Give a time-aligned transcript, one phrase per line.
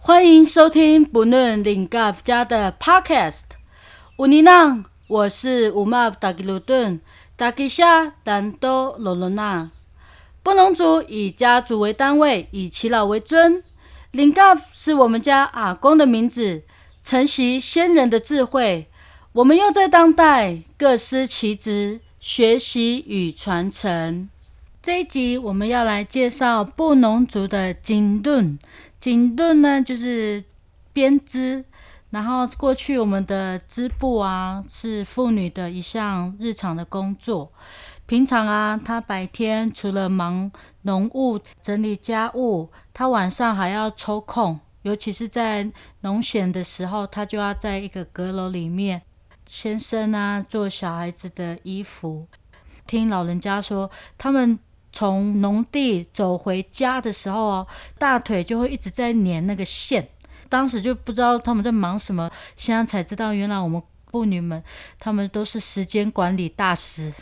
[0.00, 3.42] 欢迎收听不论领 g 家的 Podcast。
[4.18, 7.00] 乌尼娜，我是乌玛达吉鲁顿
[7.36, 9.70] 达吉夏丹多罗罗娜。
[10.42, 13.62] 布农族以家族为单位，以耆老为尊。
[14.12, 14.40] 领 g
[14.72, 16.62] 是我们家阿公的名字，
[17.02, 18.88] 承袭先人的智慧。
[19.32, 24.28] 我们又在当代各司其职，学习与传承。
[24.82, 28.56] 这一集我们要来介绍布农族的锦缎。
[28.98, 30.42] 锦缎呢，就是
[30.92, 31.64] 编织。
[32.10, 37.52] 然后过去我们的织布啊，是妇女的一项日常的工作。
[38.08, 49.02] 平常啊，他白天除了忙农务、整理家务，他晚上还要抽空，尤其是在农闲的时候，他就要在一个阁楼里面，
[49.44, 52.26] 先生啊做小孩子的衣服。
[52.86, 54.58] 听老人家说，他们。
[54.90, 57.66] 从农地走回家的时候哦，
[57.98, 60.08] 大腿就会一直在粘那个线。
[60.48, 64.62] 当时就不知道他们在忙什么，现在才知道，原来我们妇女们，
[64.98, 67.12] 她们都是时间管理大师。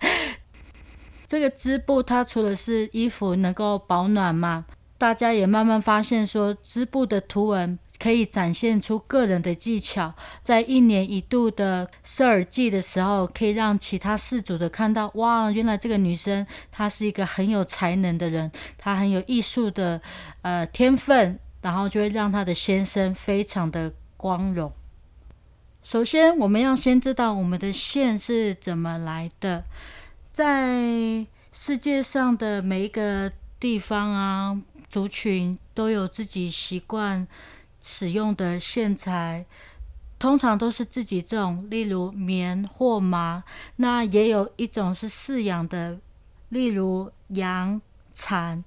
[1.26, 4.64] 这个织布，它除了是衣服能够保暖嘛，
[4.96, 7.78] 大家也慢慢发现说，织布的图文。
[7.98, 10.12] 可以展现出个人的技巧，
[10.42, 19.98] 在一年一度的射耳季的时候，可以让其他氏族的看到，哇，原来这个女生她是一个很有才能的人，她很有艺术的
[20.42, 24.70] 呃天分，然后就会让她的先生非常的光荣。
[25.88, 29.62] 首先，我们要先知道我们的线是怎么来的，
[30.32, 37.28] 在世界上的每一个地方啊，族群都有自己习惯。
[37.80, 39.46] 使用的线材
[40.18, 43.44] 通常都是自己种，例如棉或麻。
[43.76, 46.00] 那也有一种是饲养的，
[46.48, 47.80] 例如羊、
[48.12, 48.64] 蚕。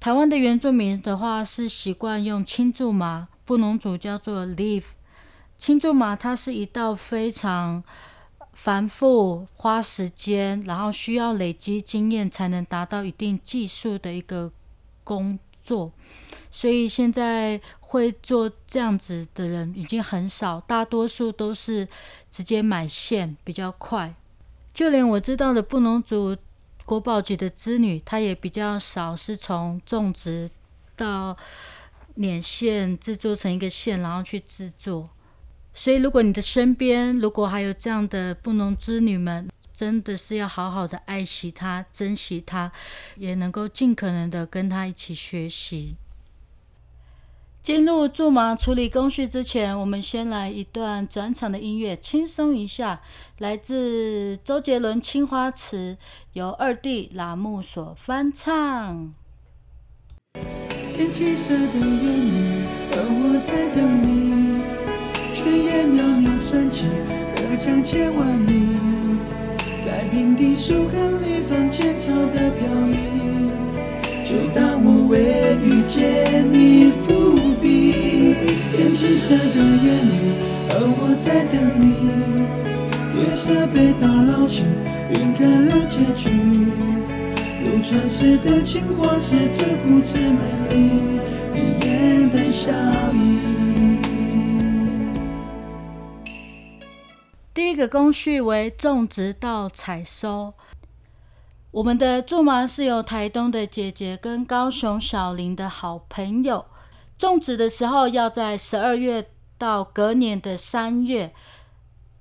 [0.00, 4.84] 台湾的原住民的话是习惯用青苎麻，布农族叫做 leaf。
[5.62, 7.84] 青苎麻它是一道非常
[8.52, 14.50] 繁复、花时间，然后需要累积经验才能达到一定技术的一个
[15.04, 15.92] 工作。
[16.50, 21.86] 所以现在会做这样子的人已经很少，大多数都是
[22.28, 24.12] 直接买线比较快。
[24.74, 26.36] 就连我知道的布农族
[26.84, 30.50] 国宝级的织女，她也比较少是从种植
[30.96, 31.36] 到
[32.16, 35.08] 捻线制作成一个线，然后去制作。
[35.74, 42.70] 所以如果你的身边如果还有这样的不农之女们，真的是要好好的爱惜她、珍惜她，
[43.16, 45.96] 也能够尽可能的跟她一起学习。
[47.62, 53.00] 进入苎麻处理工序之前，我们先来一段转场的音乐，轻松一下。
[53.38, 55.94] 来自周杰伦《青花瓷》，
[56.32, 59.14] 由二弟拉木所翻唱。
[60.94, 64.41] 天青色的烟雨，而我在等你。
[65.32, 66.84] 炊烟袅袅升起，
[67.34, 68.76] 隔江千万里。
[69.80, 73.48] 在平地树根里放浅草的飘逸，
[74.26, 78.34] 就当我为遇见你伏笔。
[78.76, 80.36] 天青色的烟雨，
[80.68, 82.12] 而我在等你。
[83.18, 84.64] 月色被打捞起，
[85.14, 86.28] 晕开了结局。
[87.64, 90.76] 如传世的情话，是自顾自美丽，
[91.54, 92.70] 一眼的笑
[93.14, 93.61] 意。
[97.82, 100.54] 个工序为种植到采收。
[101.72, 106.64] 我们的苎麻是由台东的姐姐跟高雄小林的好朋友。
[107.18, 111.34] 种植的时候要在十二月到隔年的三月，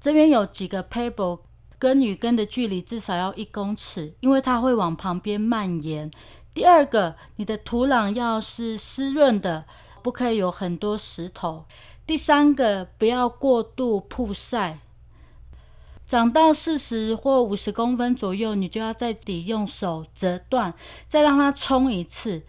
[0.00, 1.40] 这边有几个 paper，
[1.78, 6.10] 根与根的距离至少要一公尺，因为它会往旁边蔓延。
[6.54, 9.66] 第二个，你的土壤要是湿润的，
[10.02, 11.66] 不可以有很多石头。
[12.06, 14.78] 第三个，不要过度曝晒。
[16.10, 20.74] 长到四十或五十公分左右，你就要在底用手折断，
[21.06, 22.42] 再让它冲一次。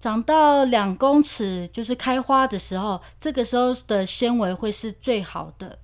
[0.00, 5.78] 长到两公尺，就是开花的时候，这个时候的纤维会是最好的。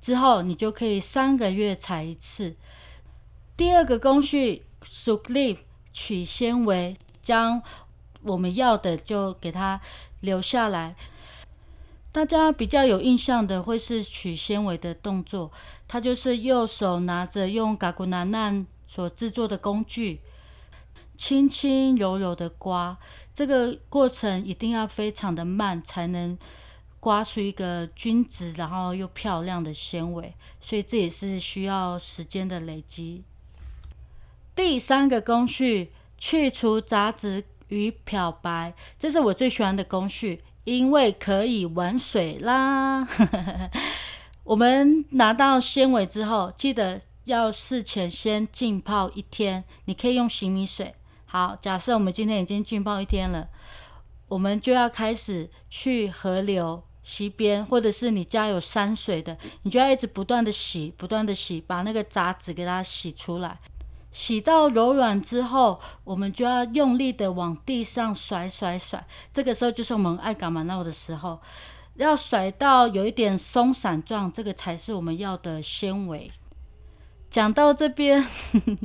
[0.00, 2.56] 之后你就可以三个月采一次。
[3.56, 5.58] 第二个工序，soak leaf
[5.92, 7.62] 取纤维，将
[8.22, 9.80] 我们要的就给它
[10.18, 10.96] 留下来。
[12.12, 15.50] 大家比较有印象的会是取纤维的动作，
[15.88, 20.20] 它就是右手拿着用嘎古南难所制作的工具。
[21.16, 22.98] 轻轻柔柔的刮，
[23.32, 26.36] 这个过程一定要非常的慢，才能
[26.98, 30.34] 刮出一个均值，然后又漂亮的纤维。
[30.60, 33.22] 所以这也是需要时间的累积。
[34.54, 43.06] 第三个工序，去除杂质与漂白，这是我最喜欢的工序，因为可以玩水啦。
[44.44, 49.64] 我们拿到纤维之后，记得要事前先浸泡一天。
[49.84, 50.94] 你可以用洗米水。
[51.24, 53.48] 好，假设我们今天已经浸泡一天了，
[54.28, 63.58] 我们就要开始去河流、溪边，或者是你家有山水的，你就要一直不断的洗，不断的洗，把那个杂质给它洗出来。
[64.12, 69.04] 洗到柔软之后，我们就要用力的往地上甩甩甩。
[69.32, 71.40] 这个时候就是我们爱干嘛闹的时候，
[71.94, 76.30] 要甩到有一点松散状，这个才是我们要的纤维。
[77.30, 78.26] 讲到这边，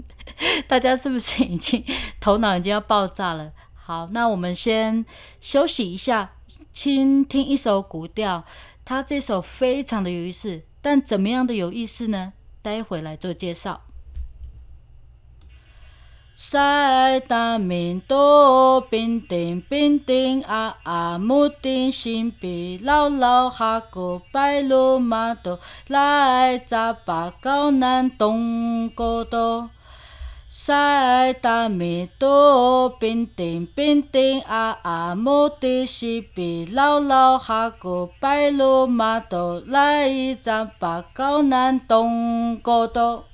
[0.67, 1.83] 大家是不是已经
[2.21, 3.51] 头脑已经要爆炸了？
[3.75, 5.05] 好，那我们先
[5.41, 6.35] 休息一下，
[6.71, 8.45] 倾听一首古调。
[8.85, 12.31] 它这首非常的有意思，但怎么样的有意思呢？
[12.61, 13.81] 待会来做介绍。
[16.39, 29.71] 塞达米多冰丁冰丁啊啊木丁新比老老哈古白鹭马多来扎巴高南东哥多。
[30.47, 43.25] 塞达米多冰丁冰丁啊啊木丁新比老老哈古白鹭马多来扎巴高南东哥多。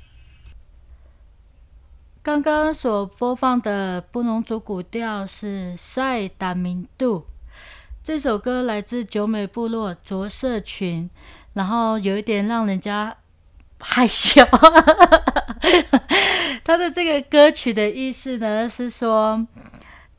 [2.23, 7.19] 刚刚所播放的布农族古调是《塞达明度》，
[8.01, 11.09] 这首歌来自九美部落着色群，
[11.51, 13.17] 然后有一点让人家
[13.77, 14.41] 害羞。
[16.63, 19.45] 他的这个歌曲的意思呢，是说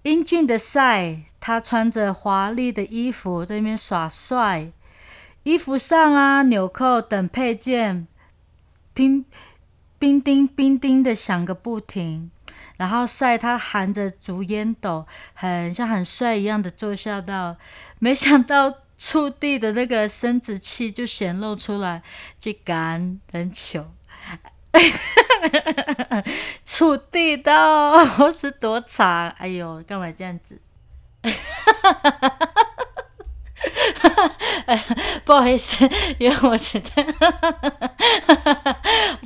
[0.03, 4.71] 英俊的塞，他穿着华丽的衣服在那边耍帅，
[5.45, 8.07] 衣服上啊纽扣等配件
[8.93, 9.25] 拼。
[10.05, 12.31] 冰叮冰叮的响个不停，
[12.77, 17.57] 然后晒他含着竹烟斗，很像很帅一样的坐下到，
[18.01, 22.03] 没想到触地的那个生殖器就显露出来，
[22.39, 23.87] 就感很糗，
[26.67, 29.31] 触地到 是多长？
[29.39, 30.61] 哎呦，干嘛这样子？
[35.25, 35.89] 不好意思，
[36.19, 37.03] 因为我觉得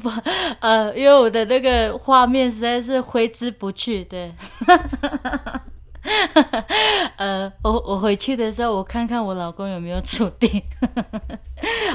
[0.02, 0.11] 不
[0.61, 4.05] 呃，因为我的那个画面实在是挥之不去。
[4.05, 4.32] 对，
[7.17, 10.62] 呃，我我回去的时候，我看看我老公有没有触电。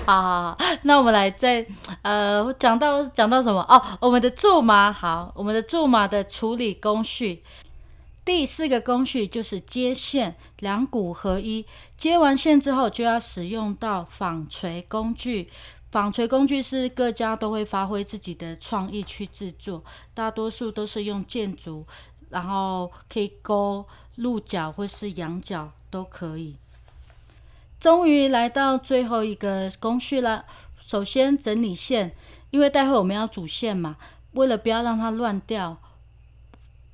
[0.06, 1.66] 好好好，那我们来再
[2.02, 3.82] 呃讲到讲到什么哦？
[4.02, 7.42] 我们的苎麻好，我们的苎麻的处理工序。
[8.26, 11.66] 第四个工序就是接线，两股合一。
[11.98, 15.50] 接完线之后，就要使用到纺锤工具。
[15.92, 19.84] 纺锤工具是各家都会发挥自己的创意去制作，
[20.14, 21.86] 大多数都是用箭竹，
[22.30, 23.86] 然后可以勾
[24.16, 26.56] 鹿角或是羊角都可以。
[27.80, 30.46] 终于来到最后一个工序了，
[30.80, 32.16] 首先整理线，
[32.52, 33.98] 因为待会我们要主线嘛，
[34.32, 35.78] 为了不要让它乱掉。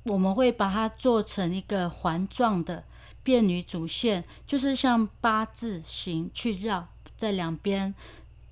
[0.04, 2.84] 我们会把它做成一个环状的，
[3.22, 7.94] 便于主线，就是像八字形去绕，在两边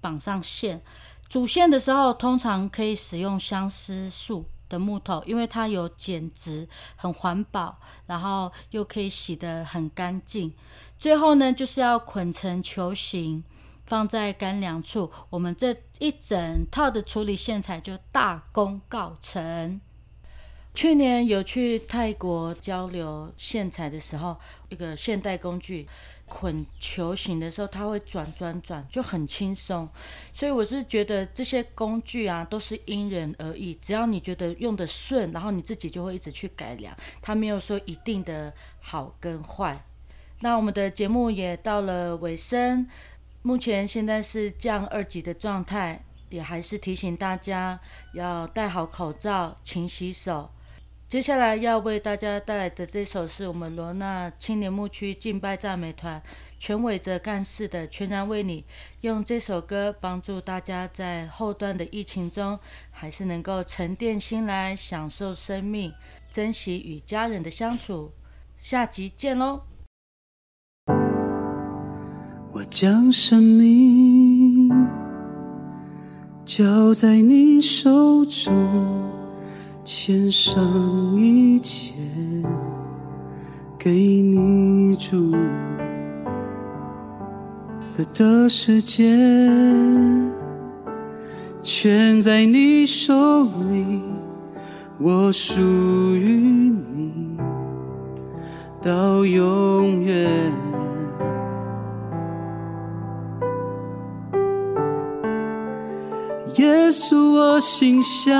[0.00, 0.82] 绑上线。
[1.28, 10.54] 主线的时候，通常可以使用相思树的木头，因为它有剪直，很环保，然后又可以洗得很干净。
[10.98, 13.44] 最后呢，就是要捆成球形，
[13.86, 15.10] 放在干粮处。
[15.30, 19.80] 我们这一整套的处理线材就大功告成。
[20.78, 24.36] 去年有去泰国交流线材的时候，
[24.68, 25.84] 一个现代工具
[26.28, 29.88] 捆球形的时候，它会转转转，就很轻松。
[30.32, 33.74] 所以我是觉得这些工具啊，都是因人而异。
[33.82, 39.84] 只要你觉得用的顺，然后你自己就会一直去改良，它没有说一定的好跟坏。
[40.42, 42.86] 那我们的节目也到了尾声，
[43.42, 47.80] 目前现在是降二级的状态，也还是提醒大家
[48.12, 50.48] 要戴好口罩，勤洗手。
[51.08, 56.22] 接下来要为大家带来的这首是我们罗纳青年牧区敬拜赞美团
[56.58, 58.60] 全伟哲干事的《全然为你》，
[59.00, 62.58] 用这首歌帮助大家在后段的疫情中，
[62.90, 65.94] 还是能够沉淀心来，享受生命，
[66.30, 68.12] 珍惜与家人的相处。
[68.58, 69.62] 下集见喽！
[72.52, 74.68] 我将生命
[76.44, 79.17] 交在你手中。
[79.90, 80.62] 献上
[81.16, 81.94] 一切
[83.78, 85.32] 给你主
[87.96, 89.06] 的的世界，
[91.62, 94.02] 全在你手里，
[94.98, 97.38] 我属于你
[98.82, 100.52] 到永远。
[106.56, 108.36] 耶稣，我心想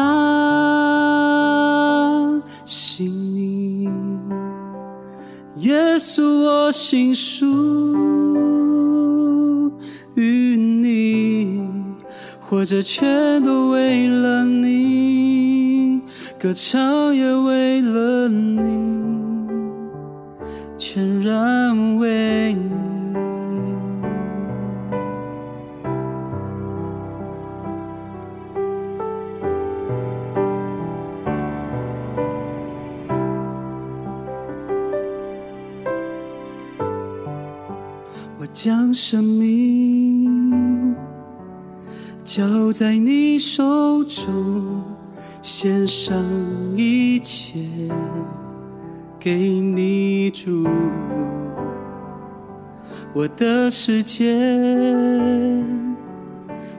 [2.70, 3.88] 信你；
[5.60, 7.46] 耶稣，我心属
[10.14, 11.66] 于你，
[12.38, 16.02] 活着全都为了你，
[16.38, 19.48] 歌唱也为了你，
[20.76, 22.27] 全然为
[38.92, 40.95] 生命
[42.25, 44.83] 交在你手中，
[45.40, 46.16] 献上
[46.76, 47.59] 一切
[49.18, 50.66] 给你主。
[53.14, 54.37] 我的世界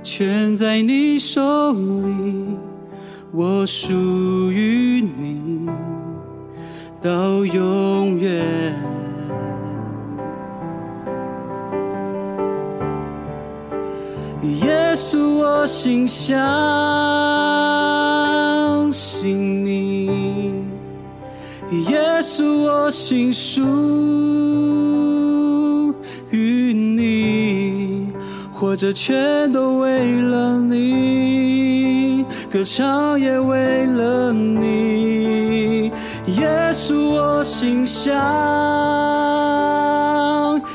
[0.03, 2.57] 全在你手里，
[3.31, 3.93] 我属
[4.51, 5.67] 于你
[7.01, 9.08] 到永远。
[14.41, 16.37] 耶稣，我心相
[18.93, 20.63] 信你；
[21.89, 23.61] 耶稣，我心属
[26.29, 28.13] 于你，
[28.51, 35.91] 活着全都为了你，歌唱也为了你。
[36.37, 38.15] 耶稣，我心相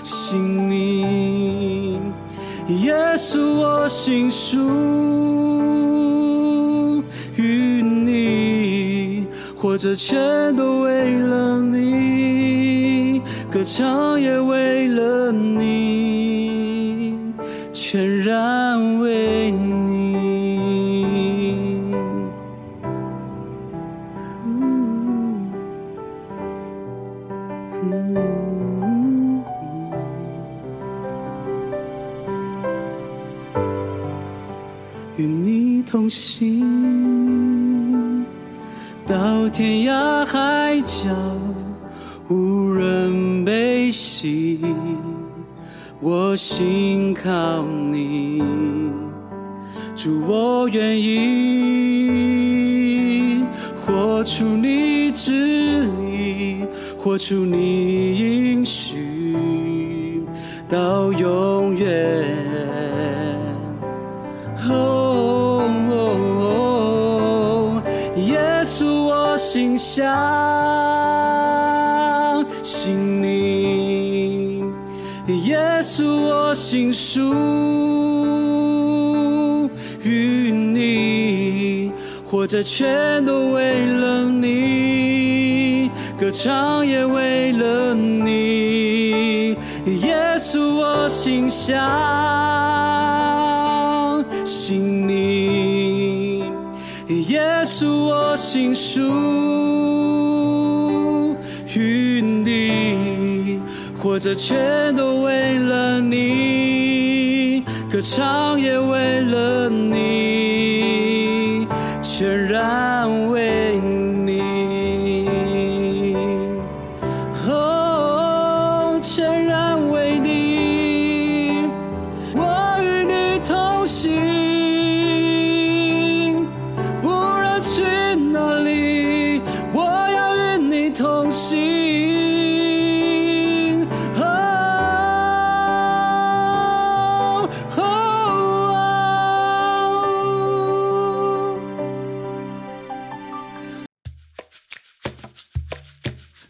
[0.02, 1.23] 信你。
[2.68, 4.58] 耶稣，我心属
[7.36, 17.18] 于你，活着全都为了你，歌唱也为了你，
[17.70, 19.73] 全然为你。
[35.94, 38.26] 同行，
[39.06, 41.08] 到天涯海角
[42.28, 44.58] 无人悲喜，
[46.00, 48.42] 我心靠你，
[49.94, 53.44] 主我愿意
[53.86, 56.64] 活出你旨意，
[56.98, 60.24] 活出你应许，
[60.68, 62.23] 到永远。
[82.44, 89.56] 活着全都为了你，歌唱也为了你。
[90.02, 91.80] 耶稣，我心相
[94.44, 96.40] 信你，
[97.28, 99.00] 耶稣，我心属
[101.74, 103.58] 于你，
[103.98, 110.33] 活着全都为了你，歌唱也为了你，
[112.16, 113.33] 全然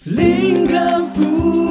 [0.04, 1.63] 灵感福